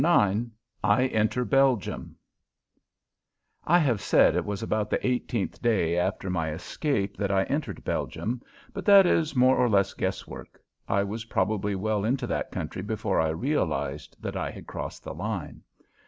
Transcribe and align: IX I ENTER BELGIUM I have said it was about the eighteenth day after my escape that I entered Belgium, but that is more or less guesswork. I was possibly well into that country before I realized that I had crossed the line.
IX 0.03 0.45
I 0.83 1.05
ENTER 1.13 1.45
BELGIUM 1.45 2.15
I 3.65 3.77
have 3.77 4.01
said 4.01 4.35
it 4.35 4.43
was 4.45 4.63
about 4.63 4.89
the 4.89 5.05
eighteenth 5.05 5.61
day 5.61 5.95
after 5.95 6.27
my 6.27 6.49
escape 6.49 7.15
that 7.17 7.29
I 7.29 7.43
entered 7.43 7.83
Belgium, 7.83 8.41
but 8.73 8.83
that 8.85 9.05
is 9.05 9.35
more 9.35 9.55
or 9.57 9.69
less 9.69 9.93
guesswork. 9.93 10.59
I 10.87 11.03
was 11.03 11.25
possibly 11.25 11.75
well 11.75 12.03
into 12.03 12.25
that 12.25 12.51
country 12.51 12.81
before 12.81 13.21
I 13.21 13.29
realized 13.29 14.17
that 14.19 14.35
I 14.35 14.49
had 14.49 14.65
crossed 14.65 15.03
the 15.03 15.13
line. 15.13 15.61